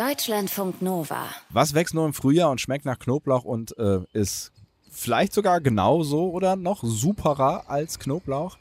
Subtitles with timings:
[0.00, 1.26] Deutschlandfunk Nova.
[1.50, 4.50] Was wächst nur im Frühjahr und schmeckt nach Knoblauch und äh, ist
[4.90, 8.56] vielleicht sogar genauso oder noch superer als Knoblauch?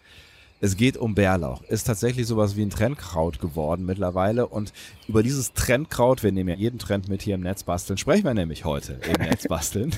[0.61, 1.63] Es geht um Bärlauch.
[1.63, 4.45] Ist tatsächlich sowas wie ein Trendkraut geworden mittlerweile.
[4.45, 4.73] Und
[5.07, 8.65] über dieses Trendkraut, wir nehmen ja jeden Trend mit hier im Netzbasteln, sprechen wir nämlich
[8.65, 9.95] heute im Netzbasteln.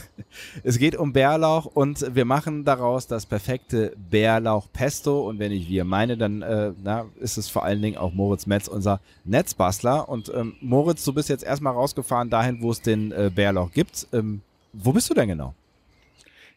[0.63, 5.27] es geht um Bärlauch und wir machen daraus das perfekte Bärlauch-Pesto.
[5.27, 8.45] Und wenn ich wir meine, dann äh, na, ist es vor allen Dingen auch Moritz
[8.45, 10.07] Metz, unser Netzbastler.
[10.09, 14.07] Und ähm, Moritz, du bist jetzt erstmal rausgefahren dahin, wo es den äh, Bärlauch gibt.
[14.13, 14.41] Ähm,
[14.73, 15.55] wo bist du denn genau?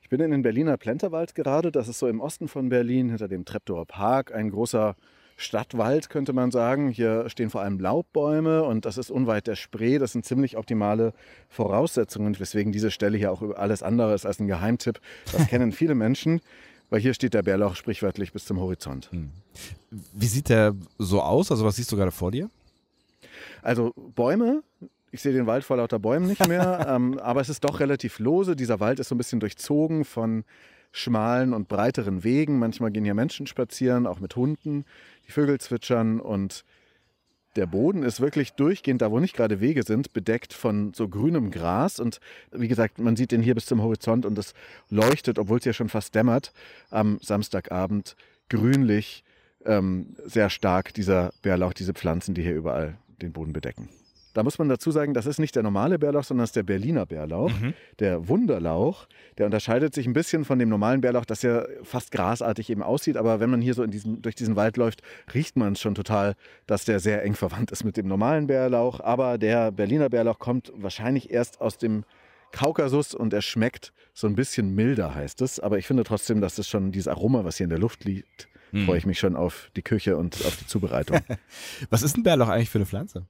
[0.04, 1.72] Ich bin in den Berliner Plenterwald gerade.
[1.72, 4.34] Das ist so im Osten von Berlin, hinter dem Treptower Park.
[4.34, 4.96] Ein großer
[5.38, 6.90] Stadtwald, könnte man sagen.
[6.90, 9.98] Hier stehen vor allem Laubbäume und das ist unweit der Spree.
[9.98, 11.14] Das sind ziemlich optimale
[11.48, 15.00] Voraussetzungen, weswegen diese Stelle hier auch alles andere ist als ein Geheimtipp.
[15.32, 16.42] Das kennen viele Menschen,
[16.90, 19.10] weil hier steht der Bärlauch sprichwörtlich bis zum Horizont.
[19.10, 19.30] Hm.
[19.90, 21.50] Wie sieht der so aus?
[21.50, 22.50] Also was siehst du gerade vor dir?
[23.62, 24.62] Also Bäume,
[25.14, 28.18] ich sehe den Wald vor lauter Bäumen nicht mehr, ähm, aber es ist doch relativ
[28.18, 28.56] lose.
[28.56, 30.42] Dieser Wald ist so ein bisschen durchzogen von
[30.90, 32.58] schmalen und breiteren Wegen.
[32.58, 34.84] Manchmal gehen hier Menschen spazieren, auch mit Hunden.
[35.28, 36.64] Die Vögel zwitschern und
[37.54, 41.52] der Boden ist wirklich durchgehend, da wo nicht gerade Wege sind, bedeckt von so grünem
[41.52, 42.00] Gras.
[42.00, 42.18] Und
[42.50, 44.52] wie gesagt, man sieht den hier bis zum Horizont und es
[44.90, 46.52] leuchtet, obwohl es ja schon fast dämmert,
[46.90, 48.16] am Samstagabend
[48.48, 49.22] grünlich
[49.64, 53.88] ähm, sehr stark dieser Bärlauch, diese Pflanzen, die hier überall den Boden bedecken.
[54.34, 56.64] Da muss man dazu sagen, das ist nicht der normale Bärlauch, sondern das ist der
[56.64, 57.72] Berliner Bärlauch, mhm.
[58.00, 59.06] der Wunderlauch.
[59.38, 63.16] Der unterscheidet sich ein bisschen von dem normalen Bärlauch, das ja fast grasartig eben aussieht.
[63.16, 65.94] Aber wenn man hier so in diesem, durch diesen Wald läuft, riecht man es schon
[65.94, 66.34] total,
[66.66, 69.00] dass der sehr eng verwandt ist mit dem normalen Bärlauch.
[69.00, 72.04] Aber der Berliner Bärlauch kommt wahrscheinlich erst aus dem
[72.50, 75.60] Kaukasus und er schmeckt so ein bisschen milder, heißt es.
[75.60, 78.48] Aber ich finde trotzdem, dass es schon dieses Aroma, was hier in der Luft liegt,
[78.70, 78.86] hm.
[78.86, 81.20] freue ich mich schon auf die Küche und auf die Zubereitung.
[81.90, 83.26] was ist ein Bärlauch eigentlich für eine Pflanze?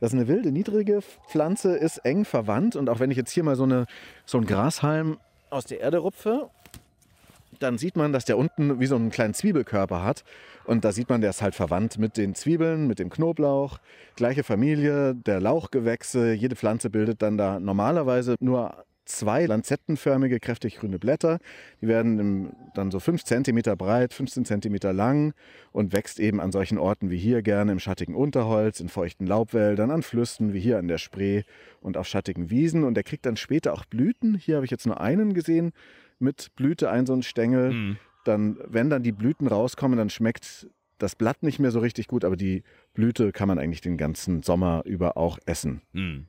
[0.00, 2.76] Das ist eine wilde, niedrige Pflanze, ist eng verwandt.
[2.76, 3.86] Und auch wenn ich jetzt hier mal so, eine,
[4.26, 5.18] so einen Grashalm
[5.50, 6.50] aus der Erde rupfe,
[7.58, 10.24] dann sieht man, dass der unten wie so einen kleinen Zwiebelkörper hat.
[10.64, 13.78] Und da sieht man, der ist halt verwandt mit den Zwiebeln, mit dem Knoblauch.
[14.16, 16.32] Gleiche Familie, der Lauchgewächse.
[16.32, 21.38] Jede Pflanze bildet dann da normalerweise nur zwei lanzettenförmige, kräftig grüne Blätter.
[21.80, 25.34] Die werden dann so 5 cm breit, 15 cm lang
[25.72, 29.90] und wächst eben an solchen Orten wie hier gerne im schattigen Unterholz, in feuchten Laubwäldern,
[29.90, 31.42] an Flüssen wie hier an der Spree
[31.80, 32.84] und auf schattigen Wiesen.
[32.84, 34.34] Und der kriegt dann später auch Blüten.
[34.34, 35.72] Hier habe ich jetzt nur einen gesehen
[36.18, 37.72] mit Blüte, ein so ein Stängel.
[37.72, 37.96] Mhm.
[38.24, 40.68] Dann, wenn dann die Blüten rauskommen, dann schmeckt
[40.98, 42.62] das Blatt nicht mehr so richtig gut, aber die
[42.94, 45.82] Blüte kann man eigentlich den ganzen Sommer über auch essen.
[45.92, 46.26] Mhm.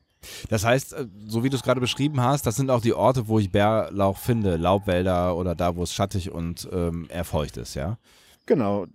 [0.49, 3.27] Das heißt, äh, so wie du es gerade beschrieben hast, das sind auch die Orte,
[3.27, 7.75] wo ich Bärlauch finde, Laubwälder oder da, wo es schattig und ähm, eher feucht ist,
[7.75, 7.97] ja?
[8.45, 8.87] Genau.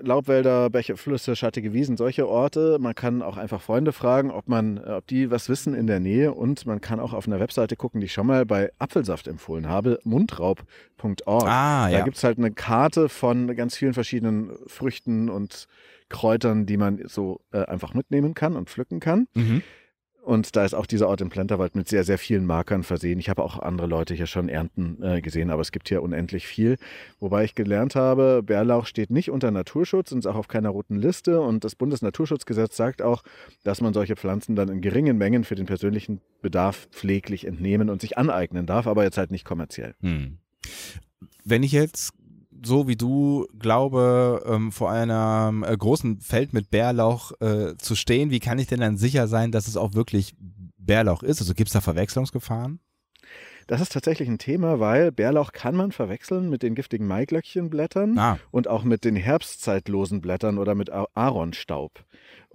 [0.00, 2.78] Laubwälder, Bäche, Flüsse, schattige Wiesen, solche Orte.
[2.80, 6.00] Man kann auch einfach Freunde fragen, ob man, äh, ob die was wissen in der
[6.00, 9.28] Nähe und man kann auch auf einer Webseite gucken, die ich schon mal bei Apfelsaft
[9.28, 11.46] empfohlen habe, mundraub.org.
[11.46, 11.98] Ah, ja.
[11.98, 15.66] Da gibt es halt eine Karte von ganz vielen verschiedenen Früchten und
[16.08, 19.28] Kräutern, die man so äh, einfach mitnehmen kann und pflücken kann.
[19.34, 19.62] Mhm.
[20.26, 23.20] Und da ist auch dieser Ort im Plenterwald mit sehr, sehr vielen Markern versehen.
[23.20, 26.48] Ich habe auch andere Leute hier schon ernten äh, gesehen, aber es gibt hier unendlich
[26.48, 26.78] viel.
[27.20, 30.96] Wobei ich gelernt habe, Bärlauch steht nicht unter Naturschutz und ist auch auf keiner roten
[30.96, 31.40] Liste.
[31.40, 33.22] Und das Bundesnaturschutzgesetz sagt auch,
[33.62, 38.00] dass man solche Pflanzen dann in geringen Mengen für den persönlichen Bedarf pfleglich entnehmen und
[38.00, 39.94] sich aneignen darf, aber jetzt halt nicht kommerziell.
[40.00, 40.38] Hm.
[41.44, 42.14] Wenn ich jetzt
[42.64, 48.30] so wie du glaube, ähm, vor einem äh, großen Feld mit Bärlauch äh, zu stehen,
[48.30, 50.34] wie kann ich denn dann sicher sein, dass es auch wirklich
[50.78, 51.40] Bärlauch ist?
[51.40, 52.80] Also gibt es da Verwechslungsgefahren?
[53.66, 58.38] Das ist tatsächlich ein Thema, weil Bärlauch kann man verwechseln mit den giftigen Maiglöckchenblättern ah.
[58.50, 62.04] und auch mit den herbstzeitlosen Blättern oder mit Ahornstaub.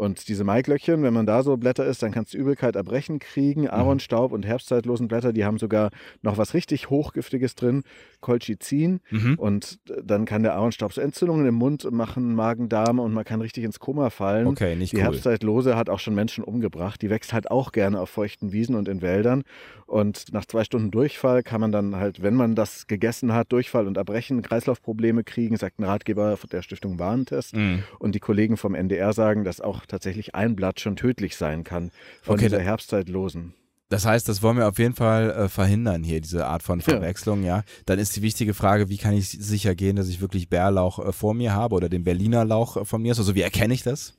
[0.01, 3.61] Und diese Maiglöckchen, wenn man da so Blätter isst, dann kannst du Übelkeit, Erbrechen kriegen.
[3.61, 3.69] Mhm.
[3.69, 5.91] Ahornstaub und herbstzeitlosen Blätter, die haben sogar
[6.23, 7.83] noch was richtig Hochgiftiges drin,
[8.19, 9.01] Colchicin.
[9.11, 9.35] Mhm.
[9.37, 13.41] Und dann kann der Ahornstaub so Entzündungen im Mund machen, Magen, Darm und man kann
[13.41, 14.47] richtig ins Koma fallen.
[14.47, 15.03] Okay, nicht Die cool.
[15.03, 16.99] Herbstzeitlose hat auch schon Menschen umgebracht.
[17.01, 19.43] Die wächst halt auch gerne auf feuchten Wiesen und in Wäldern.
[19.85, 23.87] Und nach zwei Stunden Durchfall kann man dann halt, wenn man das gegessen hat, Durchfall
[23.87, 27.55] und Erbrechen, Kreislaufprobleme kriegen, sagt ein Ratgeber der Stiftung Warentest.
[27.55, 27.81] Mhm.
[27.97, 31.89] Und die Kollegen vom NDR sagen, dass auch tatsächlich ein Blatt schon tödlich sein kann
[32.21, 33.55] von okay, dieser Herbstzeitlosen.
[33.89, 37.41] Das heißt, das wollen wir auf jeden Fall äh, verhindern hier, diese Art von Verwechslung,
[37.41, 37.57] ja.
[37.57, 37.63] ja.
[37.87, 41.11] Dann ist die wichtige Frage, wie kann ich sicher gehen, dass ich wirklich Bärlauch äh,
[41.11, 43.19] vor mir habe oder den Berliner Lauch äh, von mir ist?
[43.19, 44.13] Also wie erkenne ich das?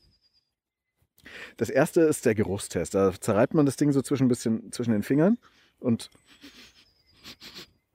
[1.59, 2.97] Das erste ist der Geruchstest.
[2.97, 5.39] Da zerreibt man das Ding so zwischen, bisschen, zwischen den Fingern
[5.79, 6.11] und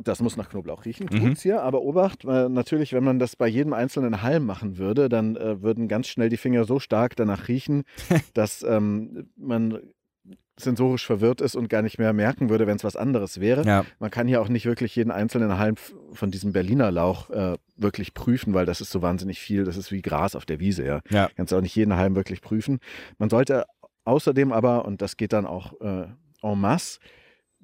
[0.03, 1.19] Das muss nach Knoblauch riechen, Mhm.
[1.29, 1.63] tut's hier.
[1.63, 5.61] Aber Obacht, äh, natürlich, wenn man das bei jedem einzelnen Halm machen würde, dann äh,
[5.61, 7.83] würden ganz schnell die Finger so stark danach riechen,
[8.33, 9.79] dass ähm, man
[10.59, 13.63] sensorisch verwirrt ist und gar nicht mehr merken würde, wenn es was anderes wäre.
[13.65, 13.85] Ja.
[13.99, 15.75] Man kann hier auch nicht wirklich jeden einzelnen Halm
[16.13, 19.65] von diesem Berliner Lauch äh, wirklich prüfen, weil das ist so wahnsinnig viel.
[19.65, 21.01] Das ist wie Gras auf der Wiese, ja.
[21.09, 21.29] Ja.
[21.35, 22.79] Kannst auch nicht jeden Halm wirklich prüfen.
[23.19, 23.65] Man sollte
[24.05, 26.07] außerdem aber, und das geht dann auch äh,
[26.41, 26.99] en masse,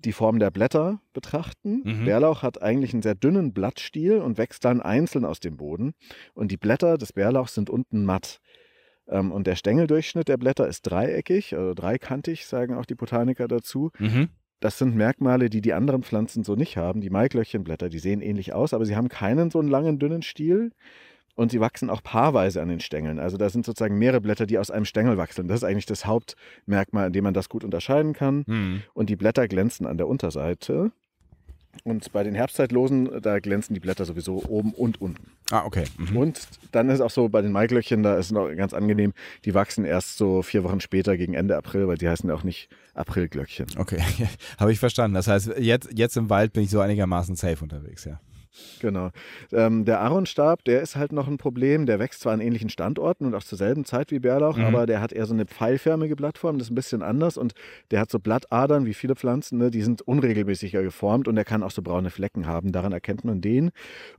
[0.06, 1.82] die Form der Blätter betrachten.
[1.84, 2.06] Mhm.
[2.06, 5.94] Bärlauch hat eigentlich einen sehr dünnen Blattstiel und wächst dann einzeln aus dem Boden.
[6.34, 8.40] Und die Blätter des Bärlauchs sind unten matt.
[9.08, 13.92] Ähm, und der Stängeldurchschnitt der Blätter ist dreieckig, also dreikantig, sagen auch die Botaniker dazu.
[14.00, 14.30] Mhm.
[14.60, 17.02] Das sind Merkmale, die die anderen Pflanzen so nicht haben.
[17.02, 20.72] Die Maiglöckchenblätter, die sehen ähnlich aus, aber sie haben keinen so einen langen, dünnen Stiel.
[21.36, 23.20] Und sie wachsen auch paarweise an den Stängeln.
[23.20, 25.48] Also da sind sozusagen mehrere Blätter, die aus einem Stängel wachsen.
[25.48, 28.44] Das ist eigentlich das Hauptmerkmal, an dem man das gut unterscheiden kann.
[28.46, 28.84] Mhm.
[28.94, 30.92] Und die Blätter glänzen an der Unterseite.
[31.84, 35.32] Und bei den Herbstzeitlosen, da glänzen die Blätter sowieso oben und unten.
[35.50, 35.86] Ah, okay.
[35.98, 36.18] Mhm.
[36.18, 39.14] Und dann ist auch so bei den Maiglöckchen, da ist es noch ganz angenehm,
[39.44, 42.44] die wachsen erst so vier Wochen später gegen Ende April, weil die heißen ja auch
[42.44, 43.68] nicht Aprilglöckchen.
[43.78, 44.00] Okay,
[44.60, 45.16] habe ich verstanden.
[45.16, 48.20] Das heißt, jetzt, jetzt im Wald bin ich so einigermaßen safe unterwegs, ja.
[48.80, 49.10] Genau.
[49.52, 51.86] Ähm, der Aaronstab, der ist halt noch ein Problem.
[51.86, 54.66] Der wächst zwar an ähnlichen Standorten und auch zur selben Zeit wie Bärlauch, Mhm.
[54.66, 56.58] aber der hat eher so eine pfeilförmige Blattform.
[56.60, 57.54] Das ist ein bisschen anders und
[57.92, 59.58] der hat so Blattadern wie viele Pflanzen.
[59.58, 59.72] Ne?
[59.72, 62.72] Die sind unregelmäßiger geformt und der kann auch so braune Flecken haben.
[62.72, 63.72] Daran erkennt man den.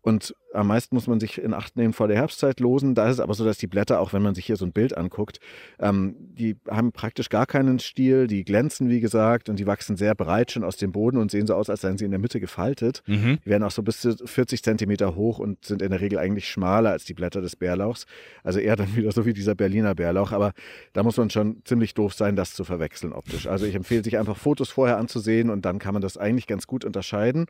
[0.02, 2.94] Und am meisten muss man sich in Acht nehmen vor der Herbstzeit losen.
[2.94, 4.72] Da ist es aber so, dass die Blätter, auch wenn man sich hier so ein
[4.72, 5.40] Bild anguckt,
[5.78, 8.26] ähm, die haben praktisch gar keinen Stiel.
[8.26, 11.46] Die glänzen, wie gesagt, und die wachsen sehr breit schon aus dem Boden und sehen
[11.46, 13.02] so aus, als seien sie in der Mitte gefaltet.
[13.06, 13.38] Mhm.
[13.44, 16.48] Die werden auch so bis zu 40 Zentimeter hoch und sind in der Regel eigentlich
[16.48, 18.06] schmaler als die Blätter des Bärlauchs.
[18.42, 20.32] Also eher dann wieder so wie dieser Berliner Bärlauch.
[20.32, 20.52] Aber
[20.92, 23.46] da muss man schon ziemlich doof sein, das zu verwechseln optisch.
[23.46, 26.66] Also ich empfehle sich einfach Fotos vorher anzusehen und dann kann man das eigentlich ganz
[26.66, 27.46] gut unterscheiden.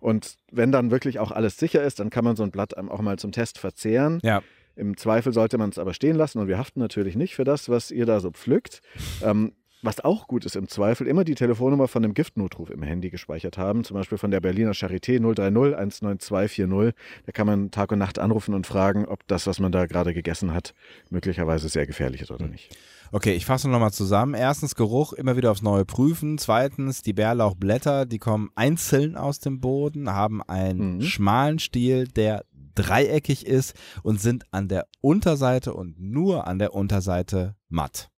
[0.00, 3.00] Und wenn dann wirklich auch alles sicher ist, dann kann man so ein Blatt auch
[3.00, 4.20] mal zum Test verzehren.
[4.22, 4.42] Ja.
[4.76, 7.68] Im Zweifel sollte man es aber stehen lassen und wir haften natürlich nicht für das,
[7.68, 8.82] was ihr da so pflückt.
[9.22, 9.52] Ähm,
[9.82, 13.56] was auch gut ist im Zweifel, immer die Telefonnummer von dem Giftnotruf im Handy gespeichert
[13.56, 16.94] haben, zum Beispiel von der Berliner Charité 030 19240.
[17.24, 20.12] Da kann man Tag und Nacht anrufen und fragen, ob das, was man da gerade
[20.12, 20.74] gegessen hat,
[21.10, 22.76] möglicherweise sehr gefährlich ist oder nicht.
[23.12, 24.34] Okay, ich fasse nochmal zusammen.
[24.34, 26.38] Erstens Geruch immer wieder aufs Neue prüfen.
[26.38, 31.02] Zweitens die Bärlauchblätter, die kommen einzeln aus dem Boden, haben einen Mhm.
[31.02, 32.44] schmalen Stiel, der
[32.74, 38.10] dreieckig ist und sind an der Unterseite und nur an der Unterseite matt.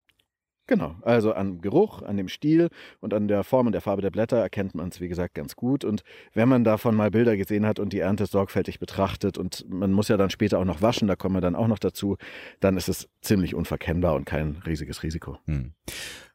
[0.69, 2.69] Genau, also am Geruch, an dem Stiel
[3.01, 5.57] und an der Form und der Farbe der Blätter erkennt man es, wie gesagt, ganz
[5.57, 5.83] gut.
[5.83, 6.03] Und
[6.35, 10.09] wenn man davon mal Bilder gesehen hat und die Ernte sorgfältig betrachtet und man muss
[10.09, 12.19] ja dann später auch noch waschen, da kommen wir dann auch noch dazu,
[12.61, 15.39] dann ist es ziemlich unverkennbar und kein riesiges Risiko.
[15.47, 15.73] Hm.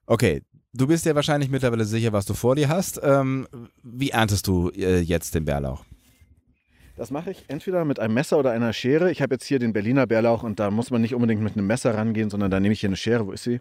[0.08, 0.42] Okay,
[0.74, 3.00] du bist ja wahrscheinlich mittlerweile sicher, was du vor dir hast.
[3.04, 3.48] Ähm,
[3.84, 5.86] wie erntest du äh, jetzt den Bärlauch?
[6.96, 9.12] Das mache ich entweder mit einem Messer oder einer Schere.
[9.12, 11.68] Ich habe jetzt hier den Berliner Bärlauch und da muss man nicht unbedingt mit einem
[11.68, 13.28] Messer rangehen, sondern da nehme ich hier eine Schere.
[13.28, 13.60] Wo ist sie?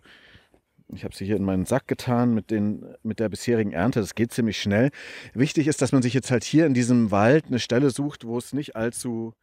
[0.94, 4.00] Ich habe sie hier in meinen Sack getan mit, den, mit der bisherigen Ernte.
[4.00, 4.90] Das geht ziemlich schnell.
[5.34, 8.38] Wichtig ist, dass man sich jetzt halt hier in diesem Wald eine Stelle sucht, wo
[8.38, 9.34] es nicht allzu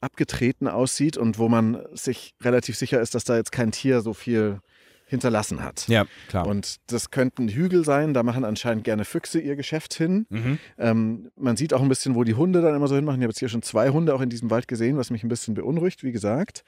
[0.00, 4.12] abgetreten aussieht und wo man sich relativ sicher ist, dass da jetzt kein Tier so
[4.12, 4.60] viel
[5.06, 5.86] hinterlassen hat.
[5.86, 6.46] Ja, klar.
[6.46, 10.26] Und das könnten Hügel sein, da machen anscheinend gerne Füchse ihr Geschäft hin.
[10.28, 10.58] mhm.
[10.78, 13.20] Ähm, man sieht auch ein bisschen, wo die Hunde dann immer so hinmachen.
[13.20, 15.28] Ich habe jetzt hier schon zwei Hunde auch in diesem Wald gesehen, was mich ein
[15.28, 16.64] bisschen beunruhigt, wie gesagt.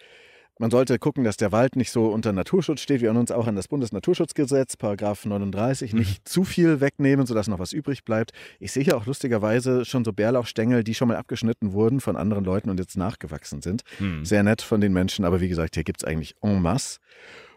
[0.59, 3.01] Man sollte gucken, dass der Wald nicht so unter Naturschutz steht.
[3.01, 7.61] Wir erinnern uns auch an das Bundesnaturschutzgesetz, Paragraph 39, nicht zu viel wegnehmen, sodass noch
[7.61, 8.33] was übrig bleibt.
[8.59, 12.45] Ich sehe hier auch lustigerweise schon so Bärlauchstängel, die schon mal abgeschnitten wurden von anderen
[12.45, 13.83] Leuten und jetzt nachgewachsen sind.
[13.99, 14.25] Hm.
[14.25, 16.99] Sehr nett von den Menschen, aber wie gesagt, hier gibt es eigentlich en masse.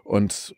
[0.03, 0.55] Und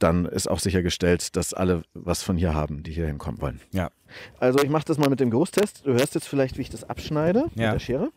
[0.00, 3.60] dann ist auch sichergestellt, dass alle was von hier haben, die hier hinkommen wollen.
[3.70, 3.90] Ja.
[4.38, 5.86] Also ich mache das mal mit dem Geruchstest.
[5.86, 7.72] Du hörst jetzt vielleicht, wie ich das abschneide mit Ja.
[7.72, 8.08] der Schere.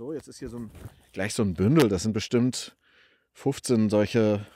[0.00, 0.70] So, jetzt ist hier so ein,
[1.12, 1.90] gleich so ein Bündel.
[1.90, 2.74] Das sind bestimmt
[3.34, 4.46] 15 solche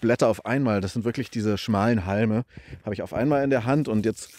[0.00, 0.80] Blätter auf einmal.
[0.80, 2.44] Das sind wirklich diese schmalen Halme.
[2.84, 4.30] Habe ich auf einmal in der Hand und jetzt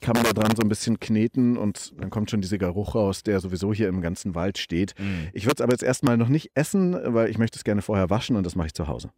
[0.00, 3.24] kann man da dran so ein bisschen kneten und dann kommt schon dieser Geruch raus,
[3.24, 4.94] der sowieso hier im ganzen Wald steht.
[4.96, 5.26] Mhm.
[5.32, 8.10] Ich würde es aber jetzt erstmal noch nicht essen, weil ich möchte es gerne vorher
[8.10, 9.10] waschen und das mache ich zu Hause.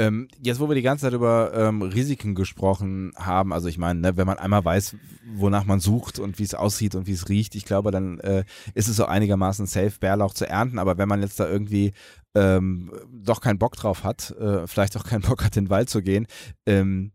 [0.00, 4.00] Ähm, jetzt, wo wir die ganze Zeit über ähm, Risiken gesprochen haben, also ich meine,
[4.00, 4.96] ne, wenn man einmal weiß,
[5.34, 8.44] wonach man sucht und wie es aussieht und wie es riecht, ich glaube, dann äh,
[8.74, 10.78] ist es so einigermaßen safe, Bärlauch zu ernten.
[10.78, 11.92] Aber wenn man jetzt da irgendwie
[12.36, 15.90] ähm, doch keinen Bock drauf hat, äh, vielleicht auch keinen Bock hat, in den Wald
[15.90, 16.26] zu gehen,
[16.64, 17.10] ähm,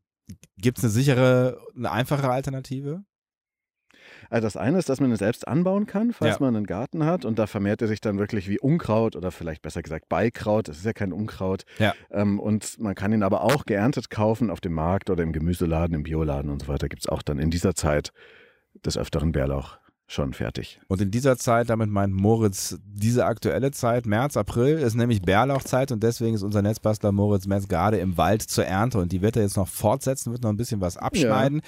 [0.58, 3.04] gibt es eine sichere, eine einfache Alternative?
[4.30, 6.46] Also das eine ist, dass man ihn selbst anbauen kann, falls Ja.
[6.46, 7.26] man einen Garten hat.
[7.26, 10.68] Und da vermehrt er sich dann wirklich wie Unkraut oder vielleicht besser gesagt Beikraut.
[10.68, 11.64] Das ist ja kein Unkraut.
[11.80, 11.94] Ja.
[12.12, 15.96] Ähm, und man kann ihn aber auch geerntet kaufen auf dem Markt oder im Gemüseladen,
[15.96, 16.90] im Bioladen und so weiter.
[16.90, 18.12] Gibt es auch dann in dieser Zeit
[18.86, 19.78] des Öfteren Bärlauch
[20.14, 20.80] schon fertig.
[20.88, 25.92] Und in dieser Zeit, damit meint Moritz diese aktuelle Zeit, März, April, ist nämlich Bärlauchzeit
[25.92, 29.36] und deswegen ist unser Netzbastler Moritz Metz gerade im Wald zur Ernte und die wird
[29.36, 31.62] er jetzt noch fortsetzen, wird noch ein bisschen was abschneiden.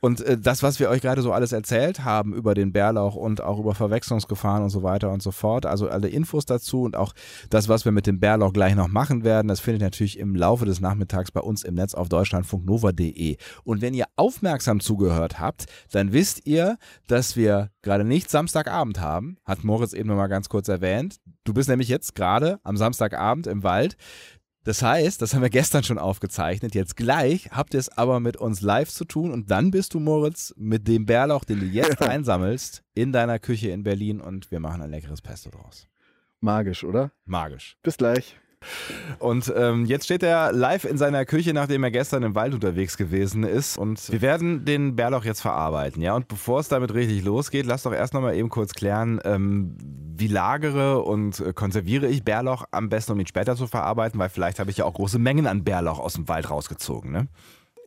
[0.00, 3.42] Und äh, das, was wir euch gerade so alles erzählt haben über den Bärlauch und
[3.42, 7.12] auch über Verwechslungsgefahren und so weiter und so fort, also alle Infos dazu und auch
[7.50, 10.34] das, was wir mit dem Bärlauch gleich noch machen werden, das findet ihr natürlich im
[10.34, 13.36] Laufe des Nachmittags bei uns im Netz auf deutschlandfunknova.de.
[13.64, 19.36] Und wenn ihr aufmerksam zugehört habt, dann wisst ihr, dass wir gerade nicht Samstagabend haben,
[19.44, 21.16] hat Moritz eben mal ganz kurz erwähnt.
[21.44, 23.96] Du bist nämlich jetzt gerade am Samstagabend im Wald.
[24.64, 26.74] Das heißt, das haben wir gestern schon aufgezeichnet.
[26.74, 30.00] Jetzt gleich habt ihr es aber mit uns live zu tun und dann bist du,
[30.00, 34.60] Moritz, mit dem Bärlauch, den du jetzt einsammelst, in deiner Küche in Berlin und wir
[34.60, 35.88] machen ein leckeres Pesto draus.
[36.40, 37.12] Magisch, oder?
[37.24, 37.78] Magisch.
[37.82, 38.38] Bis gleich.
[39.18, 42.96] Und ähm, jetzt steht er live in seiner Küche, nachdem er gestern im Wald unterwegs
[42.96, 43.78] gewesen ist.
[43.78, 46.14] Und wir werden den Bärlauch jetzt verarbeiten, ja.
[46.14, 49.76] Und bevor es damit richtig losgeht, lass doch erst noch mal eben kurz klären, ähm,
[50.16, 54.28] wie lagere und äh, konserviere ich Bärlauch am besten, um ihn später zu verarbeiten, weil
[54.28, 57.28] vielleicht habe ich ja auch große Mengen an Bärlauch aus dem Wald rausgezogen, ne?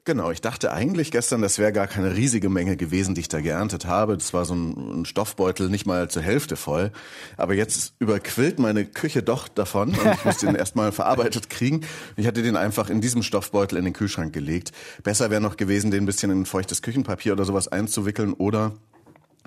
[0.05, 3.39] Genau, ich dachte eigentlich gestern, das wäre gar keine riesige Menge gewesen, die ich da
[3.39, 4.17] geerntet habe.
[4.17, 6.91] Das war so ein, ein Stoffbeutel, nicht mal zur Hälfte voll.
[7.37, 11.85] Aber jetzt überquillt meine Küche doch davon und ich musste ihn erstmal verarbeitet kriegen.
[12.17, 14.73] Ich hatte den einfach in diesem Stoffbeutel in den Kühlschrank gelegt.
[15.03, 18.73] Besser wäre noch gewesen, den ein bisschen in feuchtes Küchenpapier oder sowas einzuwickeln oder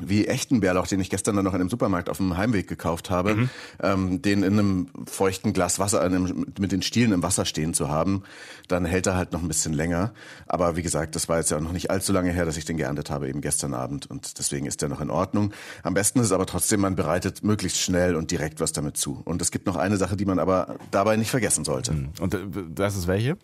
[0.01, 3.11] wie echten Bärlauch, den ich gestern dann noch in einem Supermarkt auf dem Heimweg gekauft
[3.11, 3.49] habe,
[3.83, 7.73] ähm, den in einem feuchten Glas Wasser, in einem, mit den Stielen im Wasser stehen
[7.73, 8.23] zu haben,
[8.69, 10.13] dann hält er halt noch ein bisschen länger.
[10.47, 12.65] Aber wie gesagt, das war jetzt ja auch noch nicht allzu lange her, dass ich
[12.65, 14.11] den geerntet habe, eben gestern Abend.
[14.11, 15.53] Und deswegen ist der noch in Ordnung.
[15.83, 19.23] Am besten ist es aber trotzdem, man bereitet möglichst schnell und direkt was damit zu.
[19.25, 22.11] Und es gibt noch eine Sache, die man aber dabei nicht vergessen sollte.
[22.21, 22.39] Und äh,
[22.75, 23.37] das ist welche?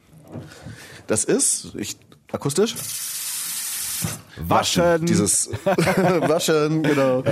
[1.06, 1.97] Das ist, ich,
[2.30, 2.75] akustisch?
[4.37, 5.06] Waschen.
[5.06, 7.23] Dieses Waschen, genau.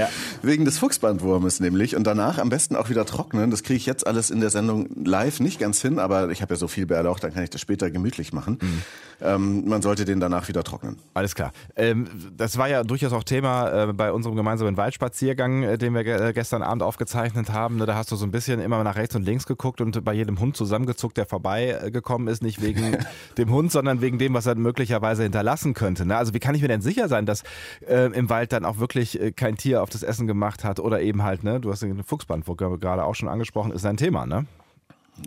[0.42, 1.96] Wegen des Fuchsbandwurmes nämlich.
[1.96, 3.50] Und danach am besten auch wieder trocknen.
[3.50, 6.54] Das kriege ich jetzt alles in der Sendung live nicht ganz hin, aber ich habe
[6.54, 8.58] ja so viel Bärlauch, dann kann ich das später gemütlich machen.
[9.22, 10.96] Ähm, man sollte den danach wieder trocknen.
[11.14, 11.52] Alles klar.
[11.76, 16.04] Ähm, das war ja durchaus auch Thema äh, bei unserem gemeinsamen Waldspaziergang, äh, den wir
[16.04, 17.76] ge äh, gestern Abend aufgezeichnet haben.
[17.76, 20.14] Ne, da hast du so ein bisschen immer nach rechts und links geguckt und bei
[20.14, 22.42] jedem Hund zusammengezuckt, der vorbeigekommen ist.
[22.42, 22.96] Nicht wegen
[23.38, 26.06] dem Hund, sondern wegen dem, was er möglicherweise hinterlassen könnte.
[26.06, 26.16] Ne?
[26.16, 27.42] Also wie kann ich mir denn sicher sein, dass
[27.86, 31.00] äh, im Wald dann auch wirklich äh, kein Tier auf das Essen gemacht hat oder
[31.00, 34.46] eben halt, ne, du hast den Fuchsbandwurm gerade auch schon angesprochen, ist ein Thema, ne?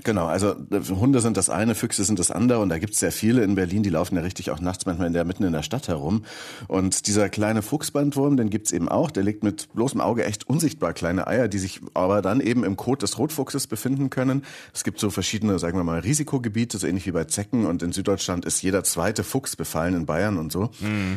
[0.03, 3.11] Genau, also äh, Hunde sind das eine, Füchse sind das andere und da gibt's sehr
[3.11, 5.61] viele in Berlin, die laufen ja richtig auch nachts manchmal in der, mitten in der
[5.61, 6.23] Stadt herum.
[6.67, 10.93] Und dieser kleine Fuchsbandwurm, den gibt's eben auch, der legt mit bloßem Auge echt unsichtbar
[10.93, 14.43] kleine Eier, die sich aber dann eben im Kot des Rotfuchses befinden können.
[14.73, 17.91] Es gibt so verschiedene, sagen wir mal, Risikogebiete, so ähnlich wie bei Zecken und in
[17.91, 20.71] Süddeutschland ist jeder zweite Fuchs befallen, in Bayern und so.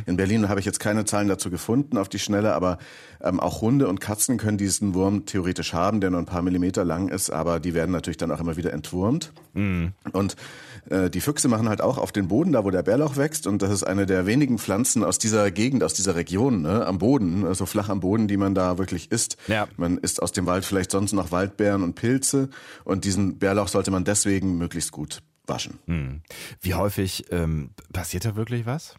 [0.06, 2.78] In Berlin habe ich jetzt keine Zahlen dazu gefunden auf die Schnelle, aber
[3.22, 6.84] ähm, auch Hunde und Katzen können diesen Wurm theoretisch haben, der nur ein paar Millimeter
[6.84, 9.32] lang ist, aber die werden natürlich dann auch immer wieder entwurmt.
[10.12, 10.36] Und
[10.90, 13.46] äh, die Füchse machen halt auch auf den Boden, da wo der Bärlauch wächst.
[13.46, 16.98] Und das ist eine der wenigen Pflanzen aus dieser Gegend, aus dieser Region, ne, am
[16.98, 19.36] Boden, so also flach am Boden, die man da wirklich isst.
[19.48, 19.66] Ja.
[19.76, 22.48] Man isst aus dem Wald vielleicht sonst noch Waldbeeren und Pilze.
[22.84, 25.78] Und diesen Bärlauch sollte man deswegen möglichst gut waschen.
[26.60, 28.96] Wie häufig ähm, passiert da wirklich was?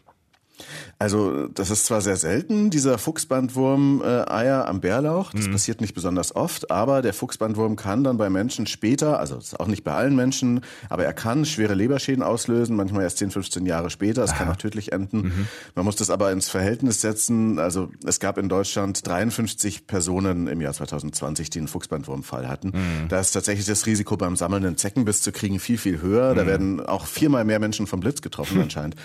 [0.98, 5.32] Also das ist zwar sehr selten, dieser Fuchsbandwurm-Eier am Bärlauch.
[5.32, 9.58] Das passiert nicht besonders oft, aber der Fuchsbandwurm kann dann bei Menschen später, also ist
[9.58, 13.66] auch nicht bei allen Menschen, aber er kann schwere Leberschäden auslösen, manchmal erst 10, 15
[13.66, 14.24] Jahre später.
[14.24, 15.48] Es kann auch tödlich enden.
[15.74, 17.58] Man muss das aber ins Verhältnis setzen.
[17.58, 22.72] Also es gab in Deutschland 53 Personen im Jahr 2020, die einen Fuchsbandwurmfall hatten.
[23.08, 26.34] Da ist tatsächlich das Risiko beim Sammeln einen Zeckenbiss zu kriegen viel, viel höher.
[26.34, 28.96] Da werden auch viermal mehr Menschen vom Blitz getroffen anscheinend.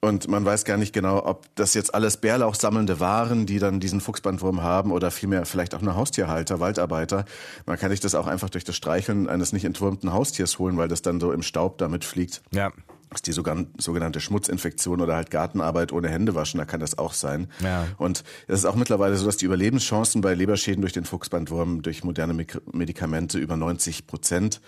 [0.00, 4.00] Und man weiß gar nicht genau, ob das jetzt alles Bärlauchsammelnde waren, die dann diesen
[4.00, 7.24] Fuchsbandwurm haben oder vielmehr vielleicht auch nur Haustierhalter, Waldarbeiter.
[7.66, 10.88] Man kann sich das auch einfach durch das Streicheln eines nicht entwurmten Haustiers holen, weil
[10.88, 12.42] das dann so im Staub damit fliegt.
[12.52, 12.72] Ja.
[13.10, 17.12] Das ist die sogenannte Schmutzinfektion oder halt Gartenarbeit ohne Hände waschen, da kann das auch
[17.12, 17.48] sein.
[17.62, 17.86] Ja.
[17.96, 22.02] Und es ist auch mittlerweile so, dass die Überlebenschancen bei Leberschäden durch den Fuchsbandwurm durch
[22.02, 22.34] moderne
[22.72, 24.60] Medikamente über 90 Prozent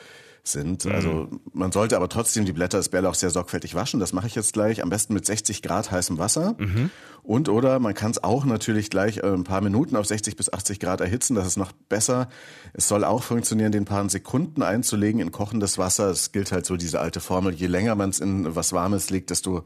[0.48, 0.86] sind.
[0.86, 4.00] Also man sollte aber trotzdem die Blätter des Bärlauchs sehr sorgfältig waschen.
[4.00, 4.82] Das mache ich jetzt gleich.
[4.82, 6.56] Am besten mit 60 Grad heißem Wasser.
[7.22, 10.52] Und oder man kann es auch natürlich gleich äh, ein paar Minuten auf 60 bis
[10.52, 11.34] 80 Grad erhitzen.
[11.34, 12.28] Das ist noch besser.
[12.72, 16.10] Es soll auch funktionieren, den paar Sekunden einzulegen in kochendes Wasser.
[16.10, 19.30] Es gilt halt so diese alte Formel, je länger man es in was Warmes legt,
[19.30, 19.64] desto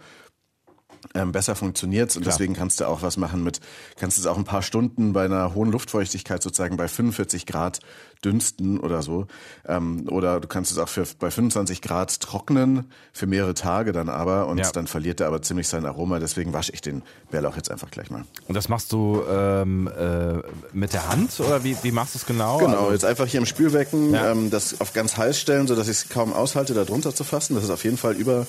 [1.14, 2.32] ähm, besser funktioniert und Klar.
[2.34, 3.60] deswegen kannst du auch was machen mit,
[3.98, 7.80] kannst es auch ein paar Stunden bei einer hohen Luftfeuchtigkeit sozusagen bei 45 Grad
[8.24, 9.26] dünsten oder so.
[9.66, 14.08] Ähm, oder du kannst es auch für, bei 25 Grad trocknen, für mehrere Tage dann
[14.10, 14.70] aber und Ja.
[14.72, 16.18] dann verliert er aber ziemlich sein Aroma.
[16.18, 18.24] Deswegen wasche ich den Bärlauch jetzt einfach gleich mal.
[18.46, 20.34] Und das machst du ähm, äh,
[20.72, 22.58] mit der Hand oder wie, wie machst du es genau?
[22.58, 24.32] Genau, Also, jetzt einfach hier im Spülbecken Ja.
[24.32, 27.54] ähm, das auf ganz heiß stellen, sodass ich es kaum aushalte, da drunter zu fassen.
[27.54, 28.46] Das ist auf jeden Fall über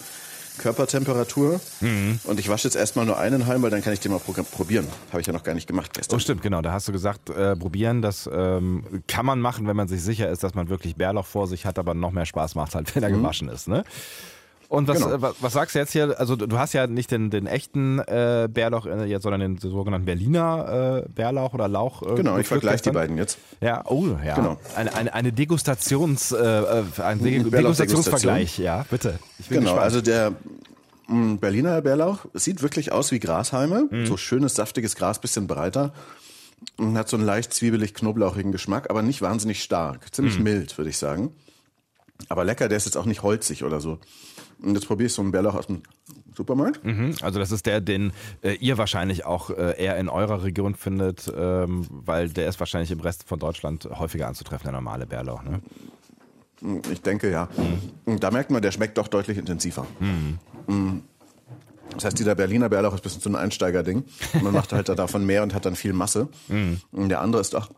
[0.57, 1.59] Körpertemperatur.
[1.81, 2.19] Mhm.
[2.23, 4.33] Und ich wasche jetzt erstmal nur einen Halm, weil dann kann ich den mal pro-
[4.43, 4.87] probieren.
[5.11, 6.15] Habe ich ja noch gar nicht gemacht gestern.
[6.15, 6.61] Oh, stimmt, genau.
[6.61, 10.29] Da hast du gesagt, äh, probieren, das ähm, kann man machen, wenn man sich sicher
[10.29, 13.03] ist, dass man wirklich Bärlauch vor sich hat, aber noch mehr Spaß macht halt, wenn
[13.03, 13.67] er gewaschen ist.
[13.67, 13.83] Ne?
[14.71, 15.15] Und was, Genau.
[15.15, 16.17] äh, was, was sagst du jetzt hier?
[16.17, 20.05] Also du hast ja nicht den, den echten äh, Bärlauch, äh, jetzt, sondern den sogenannten
[20.05, 22.01] Berliner äh, Bärlauch oder Lauch.
[22.03, 23.37] Äh, Genau, ich vergleiche die beiden jetzt.
[23.59, 24.35] Ja, oh ja.
[24.35, 24.57] Genau.
[24.77, 27.51] Eine, eine, eine Degustations, äh, äh, ein Bärlauch-Degustation.
[27.51, 29.19] Degustationsvergleich, ja, bitte.
[29.49, 29.81] Genau, gespannt.
[29.81, 30.33] also der
[31.07, 33.89] mh, Berliner Bärlauch sieht wirklich aus wie Grashalme.
[33.91, 34.05] Mhm.
[34.05, 35.91] So schönes, saftiges Gras, bisschen breiter.
[36.77, 40.13] Und hat so einen leicht zwiebelig knoblauchigen Geschmack, aber nicht wahnsinnig stark.
[40.15, 40.43] Ziemlich Mhm.
[40.43, 41.33] mild, würde ich sagen.
[42.29, 43.97] Aber lecker, der ist jetzt auch nicht holzig oder so.
[44.61, 45.81] Und jetzt probiere ich so einen Bärlauch aus dem
[46.35, 46.83] Supermarkt.
[46.85, 50.75] Mhm, Also das ist der, den äh, ihr wahrscheinlich auch äh, eher in eurer Region
[50.75, 55.43] findet, ähm, weil der ist wahrscheinlich im Rest von Deutschland häufiger anzutreffen, der normale Bärlauch.
[55.43, 55.61] Ne?
[56.91, 57.49] Ich denke, ja.
[58.05, 59.85] Und Da merkt man, der schmeckt doch deutlich intensiver.
[60.67, 60.99] Mm.
[61.95, 64.03] Das heißt, dieser Berliner Bärlauch ist ein bisschen so ein Einsteigerding.
[64.41, 66.29] Man macht halt davon mehr und hat dann viel Masse.
[66.91, 67.69] Und der andere ist doch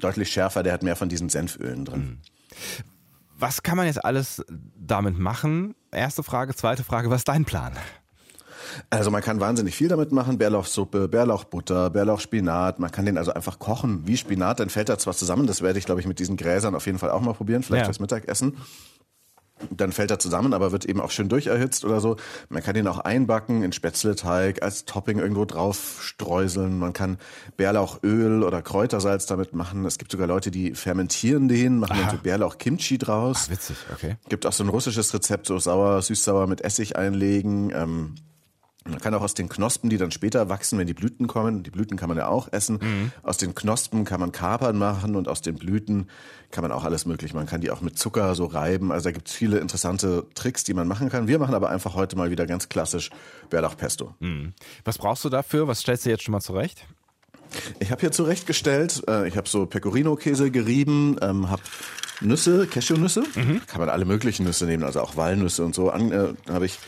[0.00, 2.18] deutlich schärfer, der hat mehr von diesen Senfölen drin.
[3.38, 4.44] Was kann man jetzt alles
[4.76, 5.74] damit machen?
[5.92, 7.72] Erste Frage, zweite Frage, was ist dein Plan?
[8.90, 10.38] Also man kann wahnsinnig viel damit machen.
[10.38, 12.80] Bärlauchsuppe, Bärlauchbutter, Bärlauchspinat.
[12.80, 14.60] Man kann den also einfach kochen wie Spinat.
[14.60, 15.46] Dann fällt er zwar zusammen.
[15.46, 17.62] Das werde ich, glaube ich, mit diesen Gräsern auf jeden Fall auch mal probieren.
[17.62, 17.86] Vielleicht Ja.
[17.86, 18.56] fürs Mittagessen.
[19.70, 22.16] Dann fällt er zusammen, aber wird eben auch schön durcherhitzt oder so.
[22.48, 26.78] Man kann den auch einbacken in Spätzleteig, als Topping irgendwo drauf streuseln.
[26.78, 27.18] Man kann
[27.56, 29.84] Bärlauchöl oder Kräutersalz damit machen.
[29.84, 33.50] Es gibt sogar Leute, die fermentieren den, machen dann so Bärlauch-Kimchi draus.
[33.50, 34.16] Witzig, okay.
[34.28, 37.70] Gibt auch so ein russisches Rezept, so sauer, süß-sauer mit Essig einlegen.
[37.74, 38.14] Ähm,
[38.84, 41.70] man kann auch aus den Knospen, die dann später wachsen, wenn die Blüten kommen, die
[41.70, 45.42] Blüten kann man ja auch essen, aus den Knospen kann man Kapern machen und aus
[45.42, 46.08] den Blüten
[46.50, 47.34] kann man auch alles mögliche.
[47.34, 48.90] Man kann die auch mit Zucker so reiben.
[48.90, 51.28] Also da gibt es viele interessante Tricks, die man machen kann.
[51.28, 53.10] Wir machen aber einfach heute mal wieder ganz klassisch
[53.50, 54.14] Bärlauchpesto.
[54.84, 55.68] Was brauchst du dafür?
[55.68, 56.86] Was stellst du jetzt schon mal zurecht?
[57.80, 61.62] Ich habe hier zurechtgestellt, äh, ich habe so Pecorino-Käse gerieben, ähm, habe
[62.20, 63.22] Nüsse, Cashewnüsse,
[63.66, 65.90] kann man alle möglichen Nüsse nehmen, also auch Walnüsse und so.
[65.90, 66.78] An, äh, habe ich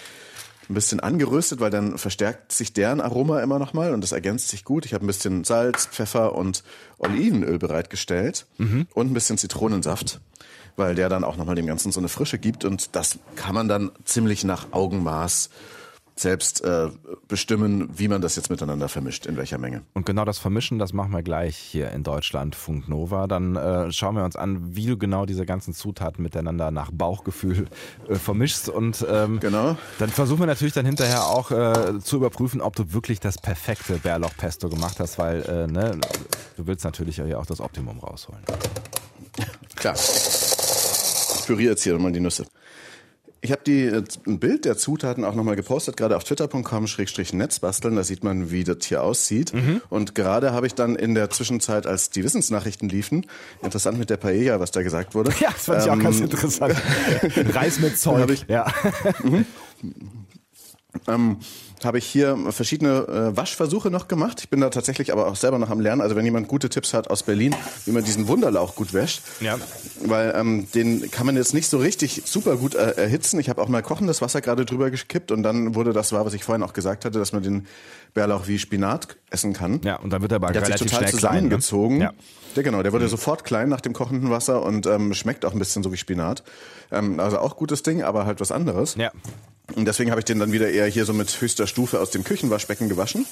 [0.71, 4.65] ein bisschen angeröstet, weil dann verstärkt sich deren Aroma immer nochmal und das ergänzt sich
[4.65, 4.87] gut.
[4.87, 6.63] Ich habe ein bisschen Salz, Pfeffer und
[6.99, 8.47] Olivenöl bereitgestellt
[8.95, 10.21] und ein bisschen Zitronensaft,
[10.77, 13.69] weil der dann auch nochmal dem Ganzen so eine Frische gibt und das kann man
[13.69, 15.51] dann ziemlich nach Augenmaß
[16.21, 16.89] selbst äh,
[17.29, 19.83] bestimmen, wie man das jetzt miteinander vermischt, in welcher Menge.
[19.95, 23.27] Und genau das Vermischen, das machen wir gleich hier in Deutschland, Funk Nova.
[23.27, 27.67] Dann äh, schauen wir uns an, wie du genau diese ganzen Zutaten miteinander nach Bauchgefühl
[28.09, 28.69] äh, vermischst.
[28.69, 29.77] Und ähm, Genau.
[29.99, 33.95] dann versuchen wir natürlich dann hinterher auch äh, zu überprüfen, ob du wirklich das perfekte
[33.99, 35.99] Bärlauchpesto gemacht hast, weil äh, ne,
[36.57, 38.43] du willst natürlich hier auch das Optimum rausholen.
[39.77, 39.95] Klar.
[39.95, 42.45] Ich püriere jetzt hier mal die Nüsse.
[43.43, 47.97] Ich habe die äh, ein Bild der Zutaten auch nochmal gepostet, gerade auf twitter.com-netzbasteln.
[47.97, 49.53] Da sieht man, wie das hier aussieht.
[49.89, 53.27] Und gerade habe ich dann in der Zwischenzeit, als die Wissensnachrichten liefen,
[53.63, 55.33] interessant mit der Paella, was da gesagt wurde.
[55.41, 56.75] Ja, das fand ich auch ähm, ganz interessant.
[57.55, 58.29] Reis mit Zeug.
[58.31, 58.71] Ich- ja.
[61.09, 61.39] ähm,
[61.85, 64.41] habe ich hier verschiedene äh, Waschversuche noch gemacht.
[64.41, 66.01] Ich bin da tatsächlich aber auch selber noch am Lernen.
[66.01, 67.55] Also wenn jemand gute Tipps hat aus Berlin,
[67.87, 69.59] wie man diesen Wunderlauch gut wäscht, Ja.
[70.05, 73.39] weil ähm, den kann man jetzt nicht so richtig super gut äh, erhitzen.
[73.41, 76.35] Ich habe auch mal kochendes Wasser gerade drüber gekippt und dann wurde das wahr, was
[76.35, 77.67] ich vorhin auch gesagt hatte, dass man den
[78.15, 79.81] Bärlauch wie Spinat essen kann.
[79.85, 81.35] ja, und dann wird er aber Der hat sich relativ total schnell klein.
[81.35, 81.41] Ne?
[81.41, 82.01] zusammengezogen.
[82.01, 82.13] Ja.
[82.57, 85.59] Der, genau, der wurde sofort klein nach dem kochenden Wasser und ähm, schmeckt auch ein
[85.59, 86.43] bisschen so wie Spinat.
[86.91, 88.97] Ähm, also auch gutes Ding, aber halt was anderes.
[88.97, 89.13] Ja.
[89.77, 92.25] Und deswegen habe ich den dann wieder eher hier so mit höchster Stufe aus dem
[92.25, 93.25] Küchenwaschbecken gewaschen.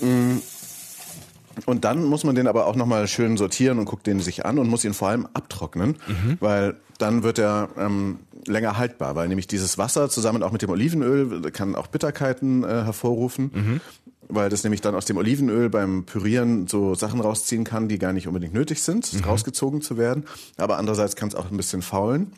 [0.00, 0.38] Mm.
[1.66, 4.58] Und dann muss man den aber auch nochmal schön sortieren und guckt den sich an
[4.58, 5.96] und muss ihn vor allem abtrocknen,
[6.40, 10.70] weil dann wird er ähm, länger haltbar, weil nämlich dieses Wasser zusammen auch mit dem
[10.70, 13.80] Olivenöl kann auch Bitterkeiten äh, hervorrufen,
[14.28, 18.12] weil das nämlich dann aus dem Olivenöl beim Pürieren so Sachen rausziehen kann, die gar
[18.12, 20.24] nicht unbedingt nötig sind, rausgezogen zu werden.
[20.56, 22.32] Aber andererseits kann es auch ein bisschen faulen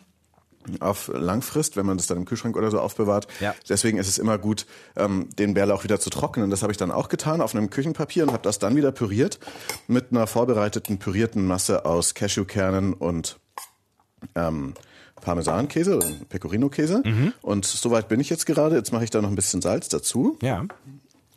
[0.81, 3.29] auf Langfrist, wenn man das dann im Kühlschrank oder so aufbewahrt.
[3.40, 3.55] Ja.
[3.68, 6.51] Deswegen ist es immer gut, ähm, den Bärlauch wieder zu trocknen.
[6.51, 9.38] Das habe ich dann auch getan auf einem Küchenpapier und habe das dann wieder püriert
[9.87, 13.38] mit einer vorbereiteten pürierten Masse aus Cashewkernen und
[14.35, 14.75] ähm,
[15.20, 17.03] Parmesankäse, Pecorino-Käse.
[17.42, 18.77] Und soweit bin ich jetzt gerade.
[18.77, 20.64] Jetzt mache ich da noch ein bisschen Salz dazu Ja.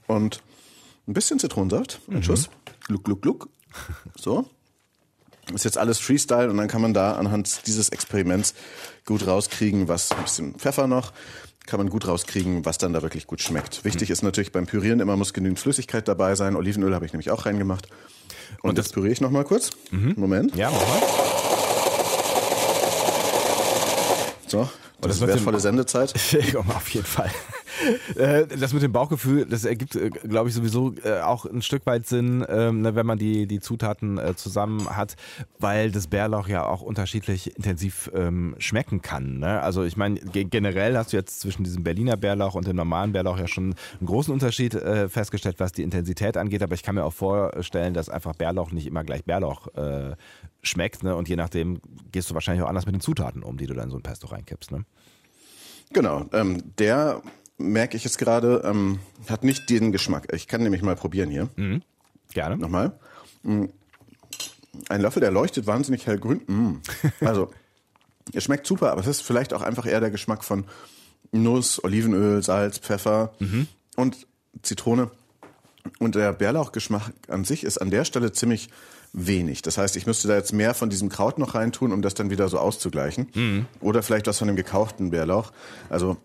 [0.09, 0.41] Und
[1.07, 2.49] ein bisschen Zitronensaft, ein Schuss.
[2.87, 3.49] Gluck, gluck, gluck.
[4.19, 4.49] So.
[5.53, 8.53] Ist jetzt alles Freestyle und dann kann man da anhand dieses Experiments
[9.05, 11.11] gut rauskriegen, was ein bisschen Pfeffer noch,
[11.65, 13.83] kann man gut rauskriegen, was dann da wirklich gut schmeckt.
[13.83, 16.55] Wichtig ist natürlich beim Pürieren immer muss genügend Flüssigkeit dabei sein.
[16.55, 17.87] Olivenöl habe ich nämlich auch reingemacht.
[18.61, 19.71] Und, das püriere ich noch mal kurz.
[19.91, 20.55] Moment.
[20.55, 21.01] Ja, mach mal.
[24.47, 24.61] So.
[24.61, 26.13] Das, das ist mit dem- wertvolle Sendezeit.
[26.75, 27.31] Auf jeden Fall.
[28.15, 32.07] Äh, Das mit dem Bauchgefühl, das ergibt, glaube ich, sowieso äh, auch ein Stück weit
[32.07, 35.15] Sinn, ähm, ne, wenn man die, die Zutaten äh, zusammen hat,
[35.59, 39.39] weil das Bärlauch ja auch unterschiedlich intensiv ähm, schmecken kann.
[39.39, 39.61] Ne?
[39.61, 43.11] Also ich meine, ge- generell hast du jetzt zwischen diesem Berliner Bärlauch und dem normalen
[43.11, 46.95] Bärlauch ja schon einen großen Unterschied äh, festgestellt, was die Intensität angeht, aber ich kann
[46.95, 50.15] mir auch vorstellen, dass einfach Bärlauch nicht immer gleich Bärlauch äh,
[50.61, 51.15] schmeckt ne?
[51.15, 51.79] und je nachdem
[52.11, 54.27] gehst du wahrscheinlich auch anders mit den Zutaten um, die du dann so ein Pesto
[54.27, 54.71] reinkippst.
[55.91, 56.25] Genau.
[56.33, 57.21] Ähm, der
[57.59, 60.33] merke ich jetzt gerade, ähm, hat nicht den Geschmack.
[60.33, 61.49] Ich kann nämlich mal probieren hier.
[62.33, 62.57] Gerne.
[62.57, 62.93] Nochmal.
[63.43, 63.65] Mm.
[64.87, 66.41] Ein Löffel, der leuchtet wahnsinnig hellgrün.
[66.47, 66.81] Mm.
[67.25, 67.51] Also,
[68.33, 70.65] er schmeckt super, aber es ist vielleicht auch einfach eher der Geschmack von
[71.31, 73.33] Nuss, Olivenöl, Salz, Pfeffer
[73.95, 74.27] und
[74.61, 75.11] Zitrone.
[75.97, 78.69] Und der Bärlauchgeschmack an sich ist an der Stelle ziemlich
[79.13, 79.61] wenig.
[79.63, 82.29] Das heißt, ich müsste da jetzt mehr von diesem Kraut noch reintun, um das dann
[82.29, 83.27] wieder so auszugleichen.
[83.81, 85.51] Oder vielleicht was von dem gekauften Bärlauch.
[85.89, 86.17] Also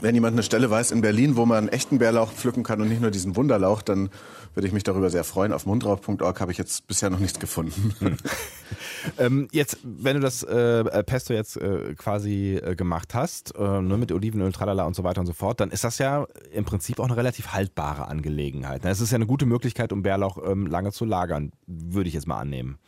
[0.00, 3.00] wenn jemand eine Stelle weiß in Berlin, wo man echten Bärlauch pflücken kann und nicht
[3.00, 4.10] nur diesen Wunderlauch, dann
[4.54, 5.52] würde ich mich darüber sehr freuen.
[5.52, 7.94] Auf mundraub.org habe ich jetzt bisher noch nichts gefunden.
[9.18, 13.98] Ähm, jetzt, wenn du das äh, Pesto jetzt äh, quasi äh, gemacht hast, äh, nur
[13.98, 16.98] mit Olivenöl, tralala und so weiter und so fort, dann ist das ja im Prinzip
[16.98, 18.82] auch eine relativ haltbare Angelegenheit.
[18.82, 18.90] ne?
[18.90, 22.26] Es ist ja eine gute Möglichkeit, um Bärlauch ähm, lange zu lagern, würde ich jetzt
[22.26, 22.78] mal annehmen.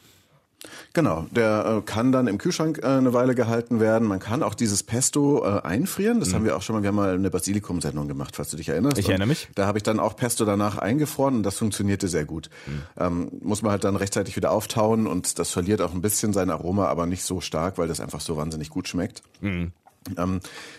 [0.92, 4.08] Genau, der äh, kann dann im Kühlschrank äh, eine Weile gehalten werden.
[4.08, 6.20] Man kann auch dieses Pesto äh, einfrieren.
[6.20, 8.68] Das haben wir auch schon mal, wir haben mal eine Basilikum-Sendung gemacht, falls du dich
[8.68, 8.98] erinnerst.
[8.98, 9.48] Ich Und erinnere mich.
[9.54, 12.50] Da habe ich dann auch Pesto danach eingefroren und das funktionierte sehr gut.
[12.98, 16.50] Ähm, muss man halt dann rechtzeitig wieder auftauen und das verliert auch ein bisschen sein
[16.50, 19.22] Aroma, aber nicht so stark, weil das einfach so wahnsinnig gut schmeckt.
[19.42, 19.72] Ähm,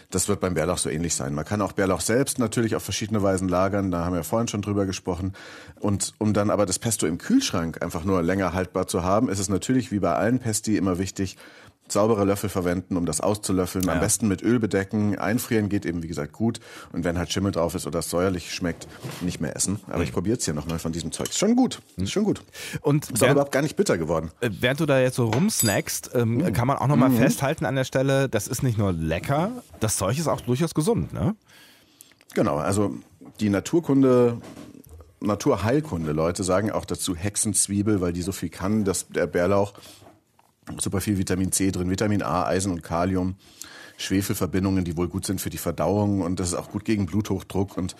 [0.09, 1.33] das wird beim Bärlauch so ähnlich sein.
[1.33, 4.61] Man kann auch Bärlauch selbst natürlich auf verschiedene Weisen lagern, da haben wir vorhin schon
[4.61, 5.33] drüber gesprochen.
[5.79, 9.39] Und um dann aber das Pesto im Kühlschrank einfach nur länger haltbar zu haben, ist
[9.39, 11.37] es natürlich wie bei allen Pesti immer wichtig,
[11.91, 13.87] saubere Löffel verwenden, um das auszulöffeln.
[13.89, 14.01] Am Ja.
[14.01, 15.17] besten mit Öl bedecken.
[15.17, 16.59] Einfrieren geht eben, wie gesagt, gut.
[16.93, 18.87] Und wenn halt Schimmel drauf ist oder es säuerlich schmeckt,
[19.21, 19.79] nicht mehr essen.
[19.87, 21.29] Aber ich probiere jetzt hier nochmal von diesem Zeug.
[21.29, 21.81] Ist schon gut.
[21.97, 22.41] Ist schon gut.
[22.81, 24.31] Und Ist während, überhaupt gar nicht bitter geworden.
[24.41, 27.83] äh, während du da jetzt so rumsnackst, ähm, kann man auch nochmal festhalten an der
[27.85, 31.35] Stelle, das ist nicht nur lecker, das Zeug ist auch durchaus gesund, ne?
[32.33, 32.93] Genau, also
[33.39, 34.39] die Naturkunde,
[35.19, 39.73] Naturheilkunde, Leute sagen auch dazu Hexenzwiebel, weil die so viel kann, dass der Bärlauch
[40.79, 43.35] super viel Vitamin C drin, Vitamin A, Eisen und Kalium,
[43.97, 47.77] Schwefelverbindungen, die wohl gut sind für die Verdauung und das ist auch gut gegen Bluthochdruck
[47.77, 47.95] und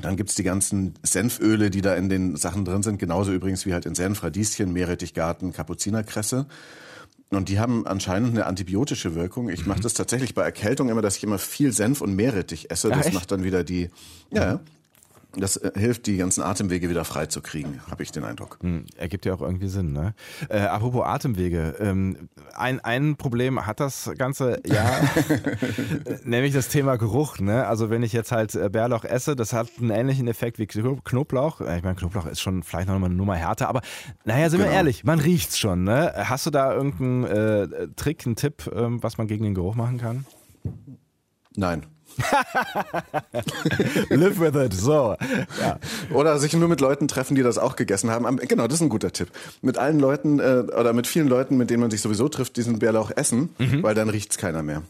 [0.00, 3.74] dann gibt's die ganzen Senföle, die da in den Sachen drin sind, genauso übrigens wie
[3.74, 6.46] halt in Senf, Radieschen, Meerrettichgarten, Kapuzinerkresse.
[7.30, 9.48] Und die haben anscheinend eine antibiotische Wirkung.
[9.48, 12.90] Ich mache das tatsächlich bei Erkältung immer, dass ich immer viel Senf und Meerrettich esse.
[12.92, 13.14] Ach, das echt?
[13.14, 13.90] macht dann wieder die,
[14.30, 14.60] ja, ja.
[15.34, 18.58] Das äh, hilft, die ganzen Atemwege wieder frei zu kriegen, habe ich den Eindruck.
[18.60, 20.14] Hm, Ergibt ja auch irgendwie Sinn, ne?
[20.50, 25.00] Äh, apropos Atemwege, ähm, ein, ein Problem hat das Ganze, ja,
[26.24, 27.66] nämlich das Thema Geruch, ne?
[27.66, 31.00] Also wenn ich jetzt halt äh, Bärlauch esse, das hat einen ähnlichen Effekt wie Kno-
[31.02, 31.60] Knoblauch.
[31.60, 33.80] Äh, Ich meine, Knoblauch ist schon vielleicht noch mal eine Nummer härter, aber
[34.24, 34.76] naja, sind wir Genau.
[34.76, 36.12] ehrlich, man riecht's schon, ne?
[36.16, 39.98] Hast du da irgendeinen äh, Trick, einen Tipp, ähm, was man gegen den Geruch machen
[39.98, 40.26] kann?
[41.56, 41.86] Nein.
[44.10, 45.16] Live with it, so.
[45.60, 45.78] Ja.
[46.12, 48.36] Oder sich nur mit Leuten treffen, die das auch gegessen haben.
[48.36, 49.28] Genau, das ist ein guter Tipp.
[49.60, 52.78] Mit allen Leuten äh, oder mit vielen Leuten, mit denen man sich sowieso trifft, diesen
[52.78, 53.50] Bärlauch essen,
[53.82, 54.82] weil dann riecht's keiner mehr.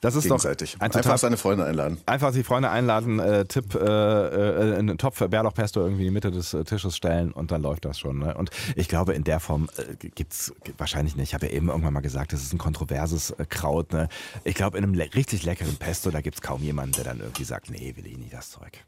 [0.00, 1.98] Das ist doch ein total Einfach seine Freunde einladen.
[2.06, 6.30] Einfach die Freunde einladen, äh, Tipp, äh, äh, einen Topf Bärlauchpesto irgendwie in die Mitte
[6.30, 8.18] des äh, Tisches stellen und dann läuft das schon.
[8.18, 8.34] Ne?
[8.34, 11.30] Und ich glaube, in der Form äh, gibt's wahrscheinlich nicht.
[11.30, 13.92] Ich habe ja eben irgendwann mal gesagt, das ist ein kontroverses äh, Kraut.
[13.92, 14.08] Ne?
[14.44, 17.44] Ich glaube, in einem le richtig leckeren Pesto, da gibt's kaum jemanden, der dann irgendwie
[17.44, 18.84] sagt, nee, will ich nicht das Zeug.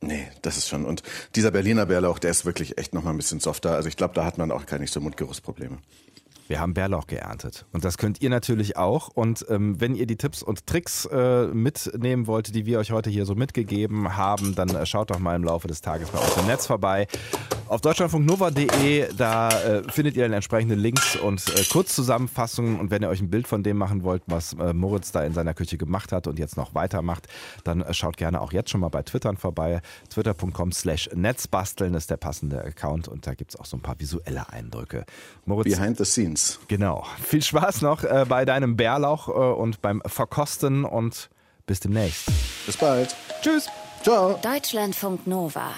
[0.00, 0.84] Nee, das ist schon.
[0.84, 1.02] Und
[1.34, 3.72] dieser Berliner Bärlauch, der ist wirklich echt noch mal ein bisschen softer.
[3.72, 5.78] Also ich glaube, da hat man auch gar nicht so Mundgeruchsprobleme.
[6.48, 7.66] Wir haben Bärlauch geerntet.
[7.72, 9.08] Und das könnt ihr natürlich auch.
[9.08, 13.10] Und ähm, wenn ihr die Tipps und Tricks äh, mitnehmen wollt, die wir euch heute
[13.10, 16.36] hier so mitgegeben haben, dann äh, schaut doch mal im Laufe des Tages bei uns
[16.36, 17.06] im Netz vorbei.
[17.68, 22.78] Auf deutschlandfunknova.de, da äh, findet ihr dann entsprechende Links und äh, Kurzzusammenfassungen.
[22.78, 25.34] Und wenn ihr euch ein Bild von dem machen wollt, was äh, Moritz da in
[25.34, 27.26] seiner Küche gemacht hat und jetzt noch weitermacht,
[27.64, 29.80] dann äh, schaut gerne auch jetzt schon mal bei Twittern vorbei.
[30.10, 33.98] Twitter.com slash Netzbasteln ist der passende Account und da gibt es auch so ein paar
[33.98, 35.04] visuelle Eindrücke.
[35.44, 36.60] Moritz, Behind the scenes.
[36.68, 37.04] Genau.
[37.20, 41.30] Viel Spaß noch äh, bei deinem Bärlauch äh, und beim Verkosten und
[41.66, 42.26] bis demnächst.
[42.64, 43.16] Bis bald.
[43.42, 43.66] Tschüss.
[44.02, 44.38] Ciao.
[44.40, 45.72] Deutschlandfunk Nova.